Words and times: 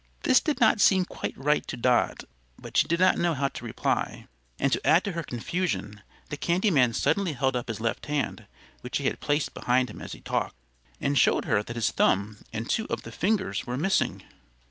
This 0.23 0.39
did 0.39 0.59
not 0.59 0.81
seem 0.81 1.05
quite 1.05 1.37
right 1.37 1.67
to 1.67 1.77
Dot, 1.77 2.23
but 2.57 2.75
she 2.75 2.87
did 2.87 2.99
not 2.99 3.19
know 3.19 3.35
how 3.35 3.49
to 3.49 3.63
reply; 3.63 4.25
and 4.57 4.73
to 4.73 4.83
add 4.83 5.03
to 5.03 5.11
her 5.11 5.21
confusion, 5.21 6.01
the 6.29 6.37
candy 6.37 6.71
man 6.71 6.93
suddenly 6.93 7.33
held 7.33 7.55
up 7.55 7.67
his 7.67 7.79
left 7.79 8.07
hand, 8.07 8.47
which 8.79 8.97
he 8.97 9.03
had 9.05 9.19
placed 9.19 9.53
behind 9.53 9.91
him 9.91 10.01
as 10.01 10.13
he 10.13 10.21
talked, 10.21 10.55
and 10.99 11.19
showed 11.19 11.45
her 11.45 11.61
that 11.61 11.75
his 11.75 11.91
thumb 11.91 12.37
and 12.51 12.67
two 12.67 12.87
of 12.89 13.03
the 13.03 13.11
fingers 13.11 13.67
were 13.67 13.77
missing. 13.77 14.23